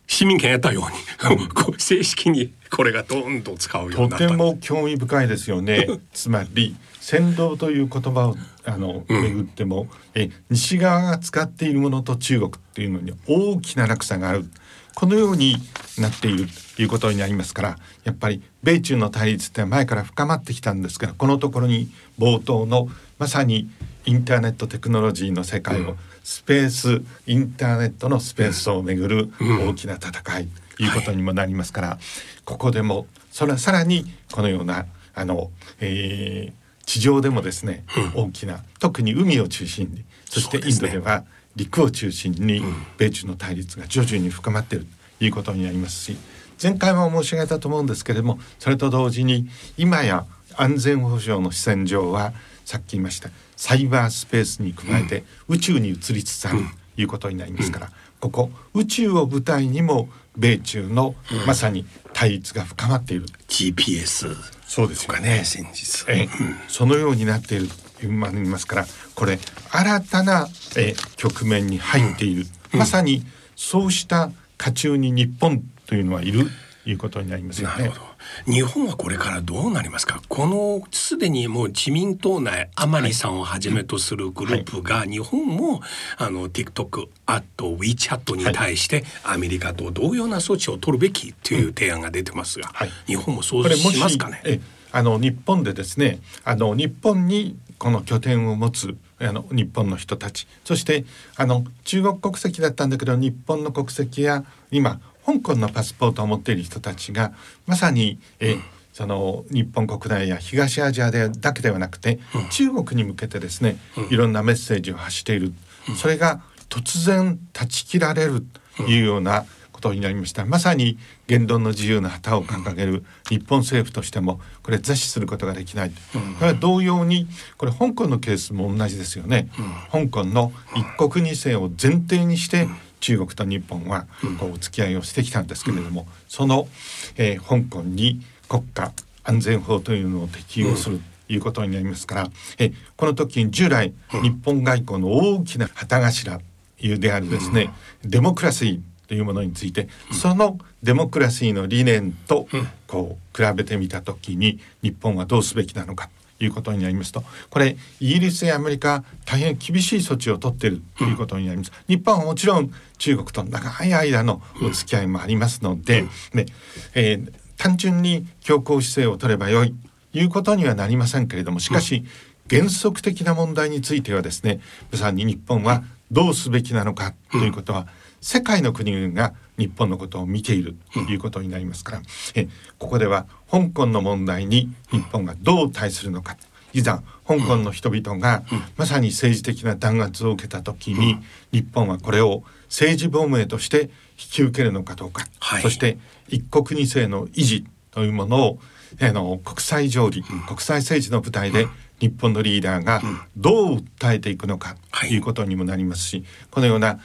[0.08, 0.88] 市民権得たよ
[1.28, 4.28] うに、 こう正式にこれがどんどん使うようとになった。
[4.30, 5.88] ても興味深いですよね。
[6.14, 9.22] つまり先導という言葉をあのうん。
[9.22, 14.50] 巡っても、え西側が使っているものと中国っていうのに大きな落差がある。
[14.96, 15.56] このように
[15.98, 23.70] なっているということになりますからやっぱり米中の対立って前から深まってきたんですがこのところに冒頭のまさに
[24.06, 30.48] インターネットテクノロジーの世界を、スペースインターネットのスペースをめぐる大きな戦い
[30.78, 32.00] ということにもなりますから、
[32.44, 37.84] ここでもそれはさらにこのようなあの、えー地上でもですね、
[38.16, 41.24] 大きな特に海を中心にそしてインドでは
[41.56, 42.64] 陸を中心に
[42.98, 44.88] 米中の対立が徐々に深まっている
[45.20, 46.18] ということになりますし
[46.62, 52.34] 前回も申し上げたと思うんですけれどもそれと同時に今や安全保障の視線上は
[52.66, 56.60] さっき言いましたサイバースペースに加えて宇宙に移りつつある
[56.96, 61.16] ということになりますから、ここ宇宙を舞台にも米中の
[61.48, 64.36] まさに対立が深まっている、GPS
[64.66, 66.30] そうですとかね先日、えー
[66.68, 67.68] そのようになっている
[68.08, 68.86] まで言いますから
[69.16, 69.40] これ
[69.72, 73.24] 新たな、えー局面に入っている、まさに
[73.56, 76.46] そうした渦中に日本というのはいる
[76.84, 77.78] ということになりますよね。
[77.78, 77.98] なるほ。
[77.98, 78.10] ど。
[78.52, 80.22] 日本はこれからどうなりますか？
[80.30, 85.82] このすでにもう自民党内甘利さんをはじめとするグループが日本も
[86.18, 92.92] あの TikTok あと WeChat に対してアメリカと同様な措置を取るべきという提案が出てますが、はい。
[93.08, 94.42] 日本もそうししますかね？
[94.46, 100.48] えあの日本でですねあの日本にこの拠点を持つあの日本の人たち。
[100.64, 101.06] そして
[101.38, 107.34] あの中国国籍だったんだけど日本の国籍や今香港のパスポートを持っている人たちが
[107.66, 108.58] まさにえ、
[108.94, 112.20] その日本国内や東アジアでだけではなくて、
[112.52, 113.78] 中国に向けてですね、
[114.10, 115.54] いろんなメッセージを発している、
[115.96, 118.44] それが突然断ち切られる
[118.78, 119.46] というような
[119.80, 120.46] ことになりました。
[120.46, 125.96] まさに言論の自由の旗を掲げる日本政府としてもこれ座視することができない、こ
[126.42, 129.50] れは同様にこれ香港のケースも同じですよね、
[129.92, 132.68] 香港の一国二制を前提にして
[133.00, 134.06] 中国と日本は
[134.38, 136.68] こうお付き合いをしてきたんですけれども、その、
[137.16, 138.92] えー香港に国家
[139.24, 146.42] 安全法というのを適用する、ということになりますからえこの時に従来日本外交の大きな旗頭
[146.82, 147.70] いうであるですね、
[148.04, 148.80] デモクラシー
[149.10, 152.48] というものについて、そのデモクラシーの理念と
[152.88, 161.72] こう比べてみた時に日本はどうすべきなのかということになりますとこれイギリスやアメリカ大変厳しい措置を取っているということになります。
[161.88, 166.46] 日本はもちろん中国と長い間のお付き合いもありますので、ね
[166.94, 169.76] えー単純に強硬姿勢を取ればよい
[170.14, 172.06] ということにはなりませんけれどもしかし、
[172.50, 174.62] 原則的な問題についてはですね
[174.94, 177.86] まさに日本はどうすべきなのかということは、
[178.22, 182.02] 世界の国々が日本のことを見ているということになりますから、
[182.36, 186.38] えここでは香港の問題に日本がどう対するのか。
[186.72, 188.44] いざ香港の人々が
[188.78, 191.18] まさに政治的な弾圧を受けた時に、
[191.52, 195.62] 日本はこれを政治亡命として引き受けるのかどうか、はい。
[195.62, 198.60] そして一国二制の維持というものを
[199.02, 201.68] あの国際条理、国際政治の舞台で
[202.00, 203.02] 日本のリーダーが
[203.36, 207.00] どう訴えていくのかということにもなりますし、このような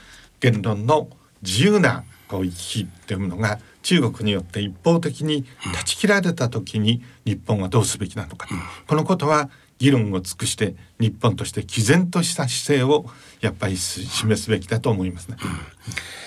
[0.45, 1.09] 言論の
[1.41, 8.47] 自由なこう行き来というものが中国によって一方的に断ち切られた時に日本はどうすべきなのか、
[8.87, 13.07] このことは議論を尽くして日本として毅然とした姿勢を
[13.41, 15.37] やっぱりす示すべきだと思いますね。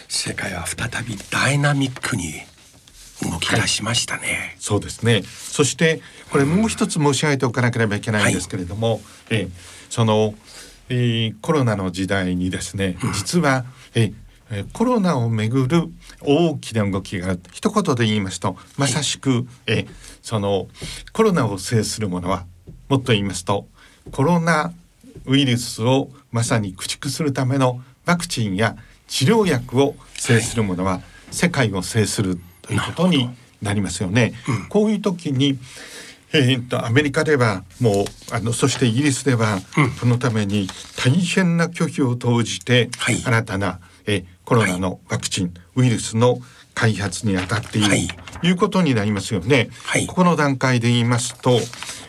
[0.08, 2.34] 世界は再びダイナミックに
[3.23, 5.23] 動き出しましたね、そうですね。
[5.23, 6.01] そして
[6.32, 10.34] これもう一つ申し上げておかなければいけないんですけれども、えーその、
[10.89, 14.13] えーコロナの時代にですね、実は、えー
[14.52, 15.89] えーコロナをめぐる
[16.21, 19.88] 大きな動きがある一言で言いますとまさしく、えー
[20.21, 20.67] その
[21.13, 22.45] コロナを制するものは
[22.89, 23.67] もっと言いますと
[24.12, 24.73] コロナ
[25.26, 33.30] ウイルスをまさに駆逐するためのワクチンや治療薬を制するものは世界を制するということに
[33.62, 34.34] なりますよね。
[34.69, 35.58] こういう時に
[36.38, 39.60] えー、とアメリカではもうあのそしてイギリスでは、
[40.00, 43.15] このために大変な拒否を投じて、はい。
[43.23, 46.39] 新たな、えーコロナのワクチン、ウイルスの
[46.73, 48.08] 開発に当たっている、はい。
[48.39, 49.69] ということになりますよね。
[49.84, 50.08] はい。
[50.08, 51.60] ここの段階で言いますと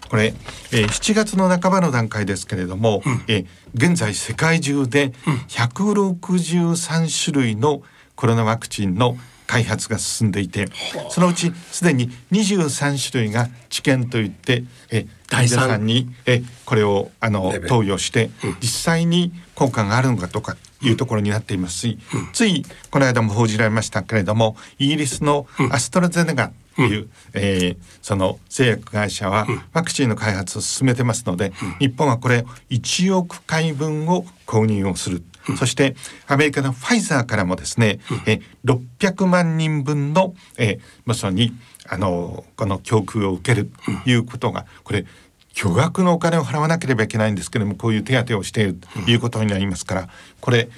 [0.08, 0.34] これ、
[0.72, 5.12] えー7月の半ばの段階ですけれども、えー現在世界中で
[5.48, 7.82] 163種類の
[8.14, 9.16] コロナワクチンの
[9.48, 10.66] 開発が進んでいて
[11.10, 15.58] そのうちすでに23種類が治験といってえ第三。
[15.58, 18.30] 患者さんにえこれをあの投与して
[18.60, 21.98] 実際に効果があるのかとかいうところになっていますし、
[22.32, 35.22] ついこの間も報じられましたけれどもイギリスのアストラゼネガという、えーその製薬会社はワクチンの開発を進めてますので、日本はこれ1億回分を購入をする。
[35.56, 41.52] そしてアメリカのファイザーからもですね、え600万人分の、えーまさに
[41.88, 43.70] あのこの供給を受ける
[44.04, 45.06] ということがこれ
[45.54, 50.08] 巨額のお金を払わなければいけないんですけれどもこういう手当をしているということになりますから
[50.40, 50.68] これ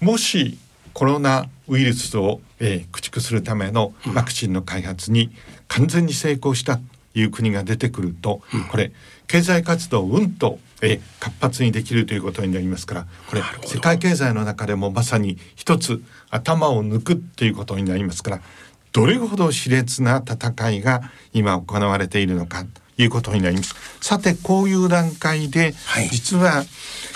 [0.00, 0.58] もし
[0.92, 5.32] コロナウイルスを、えー駆逐するためのワクチンの開発に
[5.66, 6.82] 完全に成功したと
[7.14, 8.92] いう国が出てくると、これ
[9.26, 18.40] 経済活動をうんと、えー活発にできるということになりますからこれ世界経済の中でもまさに一つ頭を抜くということになりますから
[18.92, 23.74] どれほど熾烈な戦いが今行われているのかということになります。
[24.00, 26.08] さてこういう段階で、はい。
[26.08, 26.66] 実は、はい。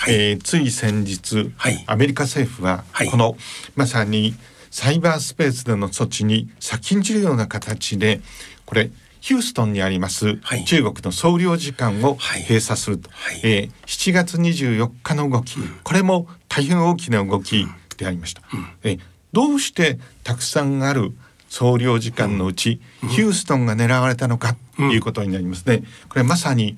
[0.09, 1.81] えーつい先日、はい。
[1.87, 3.09] アメリカ政府ははい。
[3.09, 3.37] この、
[3.77, 4.35] まさに
[4.71, 8.19] サイバースペースでの措置に先んじるような形で
[8.65, 10.63] これヒューストンにありますはい。
[10.65, 12.41] 中国の総領事館をはい。
[12.43, 13.39] 閉鎖すると、はい。
[13.43, 18.41] えー7月24日の動き、これも大変大きな動きでありました。
[18.83, 18.99] えー
[19.31, 21.11] どうしてたくさんある
[21.49, 25.83] 総領事館のうち、ヒューストンが狙われたのかということになりますね。
[26.07, 26.77] これまさに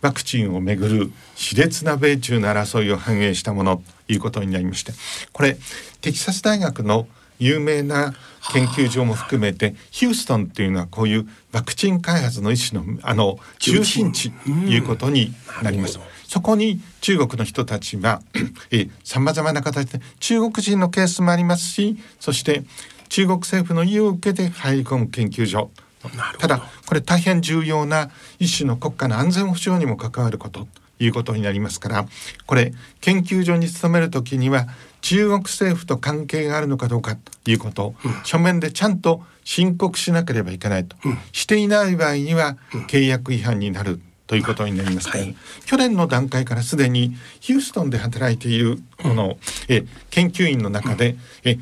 [0.00, 4.92] ワクチンをめぐる熾烈な米中の争いを反映したものということになりまして。
[5.32, 5.56] これ
[6.00, 7.06] テキサス大学の
[7.38, 8.14] 有名な
[8.52, 15.98] 研究所も含めてヒューストンっていうのはこういうワクチン開発の一種のあの中心地ということになります。
[16.26, 18.22] そこに中国の人たちは
[19.04, 22.64] さまざまな形で中国人のケースもありますしそして
[23.10, 25.70] 中国政府の意を受けて入り込む研究所。
[26.38, 30.66] ただこれ大変重要な一種の国家の安全保障にも関わること
[30.98, 32.06] ということになりますから
[32.46, 34.66] これ研究所に勤める時には
[35.02, 40.96] 中国政府と関係があるのかどうかということを書面でちゃんと申告しなければいけないと、
[41.32, 42.56] していない場合には
[42.88, 45.36] 契約違反になるということになりますから、はい。
[45.66, 49.36] 去年の段階からすでにヒューストンで働いているこの、
[49.68, 51.58] え研究員の中で、え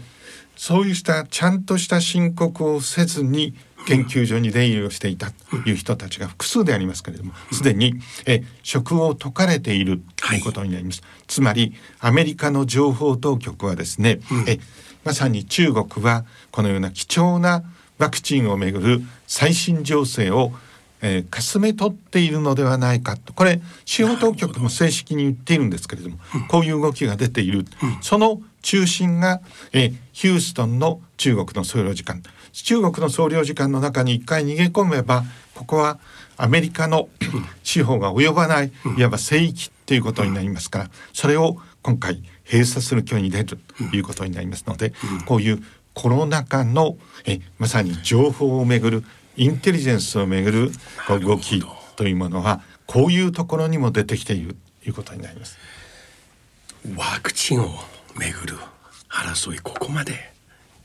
[0.55, 3.55] そういうしたちゃんとした申告をせずに
[3.87, 7.95] 研究所に出入りをしていたという人たちが複数でありますけれどもすでに
[8.27, 14.59] え職を解かれているということになります、つまりアメリカの情報当局はですね、え
[15.05, 17.64] まさに中国はこのような貴重な
[17.99, 20.53] ワクチンをめぐる最新情勢を
[21.03, 23.33] えー、かすめ取っているのではないかと。
[23.33, 27.64] これ司法当局も正式に言っているんですけれども、こういう動きが出ている、
[28.03, 29.40] その中心が、
[29.73, 32.21] えーヒューストンの中国の総領事館
[32.52, 35.98] 中国の総領事館の中に一回逃げ込めばここは
[36.36, 37.08] アメリカの
[37.62, 43.56] 司法が及ばないいわば聖域ということになりますからそれを今回閉鎖する挙に出ると
[43.96, 44.92] いうことになりますので、
[45.24, 45.62] こういう
[45.94, 49.04] コロナ禍のえまさに情報をめぐる
[49.36, 50.72] インテリジェンスをめぐる
[51.20, 51.62] 動き
[51.96, 55.58] というものはこういうところにも出てきているということになります。
[56.96, 57.68] ワクチンを
[58.16, 58.56] めぐる
[59.08, 60.32] 争いここまで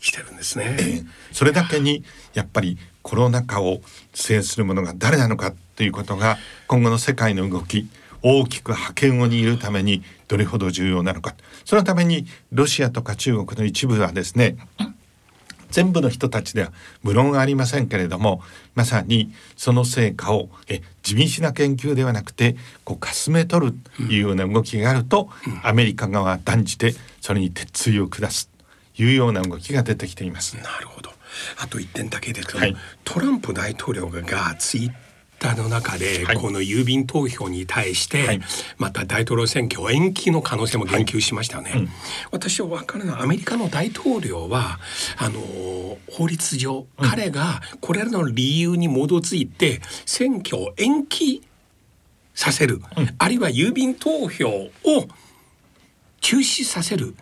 [0.06, 1.04] 来てるんですね。
[1.32, 2.04] それだけに
[2.36, 3.82] やっぱりコロナ禍を
[4.14, 6.38] 制する者が誰なのかということが
[6.68, 7.90] 今後の世界の動き
[8.22, 11.34] 大きく覇権を握るためにどれほど重要なのか。
[11.66, 14.58] そのためにロシアとか中国の一部はですね
[15.72, 18.42] 全部の人たちでは無論ありませんけれども
[18.76, 25.30] まさにその成果をえ地道な研究ではなくてこうかすめ取るというような動きがあると、
[25.64, 28.48] アメリカ側は断じてそれに鉄槌を下す。
[28.50, 28.55] と
[28.98, 30.56] いうような動きが出てきています。
[30.58, 31.12] なるほど。
[31.60, 32.76] あと一点だけですけど、はい。
[33.04, 34.92] トランプ大統領がツイッ
[35.40, 36.38] ターの中で、はい。
[36.38, 38.42] この郵便投票に対して、はい。
[38.78, 41.74] また大統領選挙延期の可能性も言及しましたよね。
[41.76, 41.90] うん。
[42.32, 44.80] 私は分からないアメリカの大統領は
[45.18, 45.42] あの
[46.10, 51.44] 法律上、彼がこれらの理由に基づいて選挙を延期
[52.34, 52.82] させる、
[53.18, 54.72] あるいは郵便投票を
[56.22, 57.16] 中止させる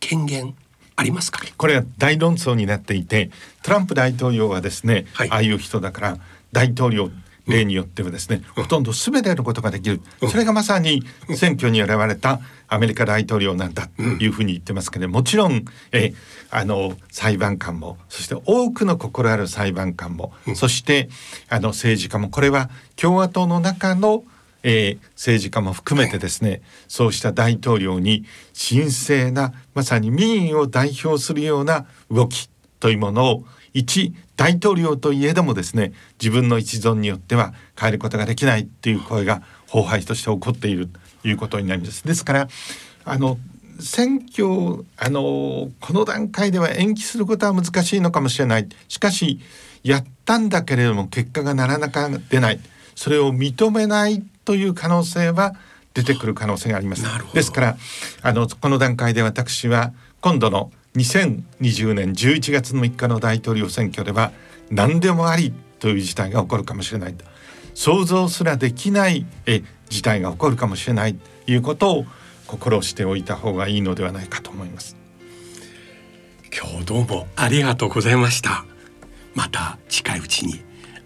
[0.00, 0.54] 権限
[0.96, 1.40] ありますか？
[1.56, 3.30] これは大論争になっていて
[3.62, 5.30] トランプ大統領はですね、はい。
[5.30, 6.18] ああいう人だから
[6.52, 7.10] 大統領
[7.46, 11.04] 例によってはですね、ほとんど全てのことができる、それがまさに
[11.36, 16.12] 選挙に選ばれたアメリカ大統領なんだというふうに言ってますけど、もちろんえ
[16.50, 21.08] あの裁判官もそして多くの心ある裁判官も、そして
[21.48, 24.24] あの政治家もこれは共和党の中の
[24.68, 32.50] えー、政治家も含めてですね、そうした大統領に神聖なまさに民意を代表するような動き
[32.80, 33.44] というものを
[33.74, 40.88] 一大統領といえどもですね自分の一存によっては変えることができないっていう声が崩敗として起こっている
[41.22, 42.04] ということになります。
[42.04, 42.48] ですから
[43.04, 43.38] あの
[43.78, 49.38] 選挙あのこの段階では延期することは難しいのかもしれないしかし
[49.84, 52.60] やったんだけれども結果がならなか出ない
[52.96, 55.54] それを認めないという可能性は
[55.92, 57.04] 出てくる可能性があります。
[57.34, 57.76] ですから
[58.22, 64.32] あのこの段階で私は今度の2020年11月の3日の大統領選挙では
[64.70, 67.24] 何でもありという事態が起こるかもしれないと
[67.74, 72.06] 想像すらできないえ事態が起こるかもしれないということを
[72.46, 74.96] 心しておいた方がいいのではないかと思います。
[76.56, 78.64] 今日どうもありがとうございました。
[79.34, 80.62] また近いうちに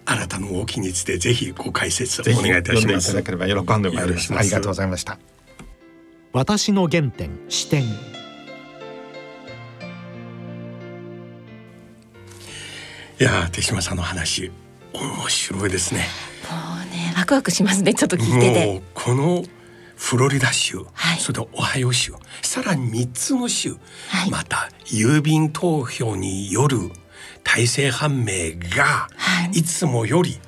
[0.06, 3.08] あなたの動きについてぜひご解説お願いいたします。
[3.08, 4.34] いただければ喜んでまいります。
[4.34, 5.18] ありがとうございました
[6.32, 7.86] 私の原点視点い
[13.18, 14.50] や手島さんの話
[14.92, 16.06] 面白いですね。
[16.50, 18.82] もうねワクワクしますねちょっと聞いてて。
[18.94, 19.44] この
[19.96, 23.72] フロリダ州、はい、それとオハイオ州さらに3つの州、
[24.08, 26.78] はい、また郵便投票による
[27.44, 29.08] 大勢判明が
[29.52, 30.38] いつもより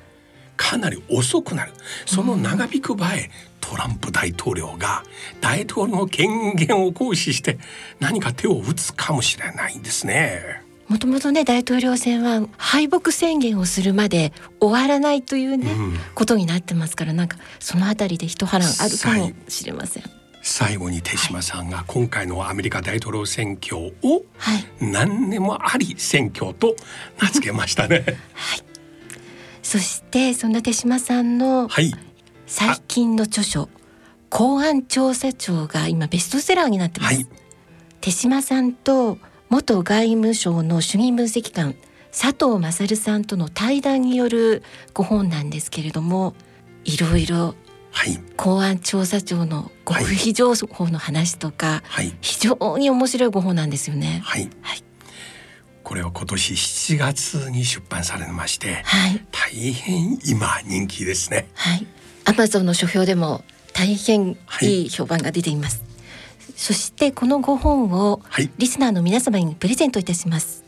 [0.55, 1.73] かなり遅くなる、
[2.05, 3.11] その長引く場合、
[3.59, 5.03] トランプ大統領が
[5.41, 7.57] 大統領の権限を行使して
[7.99, 10.61] 何か手を打つかもしれないんですね。
[10.87, 20.03] もともとね大統領選は敗北宣言をするまで終わらないというね、うん、ことになってますからなんかそのあたりで一波乱あるかもしれません。
[20.45, 23.93] 最後に手島さんが今回のアメリカ大統領選挙を
[24.81, 26.75] 何年もあり選挙と
[27.19, 28.03] 名付けましたね。
[28.33, 28.59] はい、
[29.63, 31.69] そしてそんな手島さんの
[32.45, 33.69] 最近の著書
[34.29, 37.15] 「公安調査庁」が今ベストセラーになってます。
[37.15, 37.27] はい、
[38.01, 39.17] 手島さんと
[39.47, 41.73] 元外務省の主任分析官
[42.11, 44.61] 佐藤勝さんとの対談による
[44.93, 46.35] ご本なんですけれども
[46.83, 47.55] いろいろ
[48.35, 54.21] 公安調査庁の極秘情報の話とか、はい、非常に面白いご本なんですよね。
[54.23, 54.83] はい、はい、
[55.83, 61.47] これは今年7月に出版されまして、はい、大変今人気ですね。
[61.53, 61.87] はい、
[62.25, 64.85] アマゾンの書評でも大変い。
[64.85, 65.83] い評判が出ています。
[66.55, 68.21] そしてこの5本を
[68.57, 70.63] リスナーの皆様にプレゼントいたします、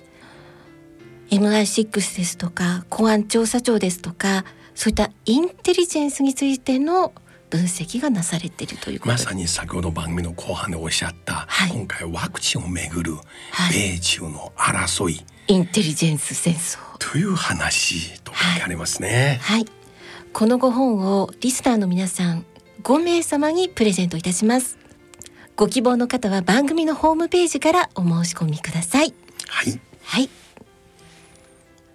[1.30, 4.46] はい、MI6 ですとか公安調査庁ですとか
[4.76, 7.14] そういったインテリジェンスについての
[7.50, 13.14] 分析がなされているというまさに先ほど番組の後半でおっしゃった、はい、今回ワクチンをめぐる
[13.72, 16.78] 米中の争い、インテリジェンス戦争。
[17.00, 19.68] という話と書かれますね、はい、はい、
[20.34, 22.46] この5本をリスナーの皆さん
[22.84, 24.78] 5名様にプレゼントいたします。
[25.56, 29.14] ご希望の方は番組のホームページからお申し込みください。
[29.48, 29.80] はい。
[30.04, 30.30] はい。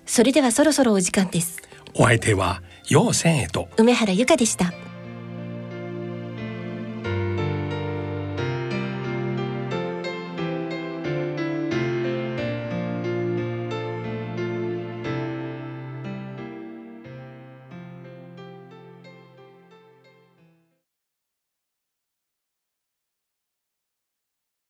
[0.07, 1.59] それではそろそろお時間です。
[1.95, 3.69] お相手は陽線へと。
[3.79, 4.75] 梅原由香でした。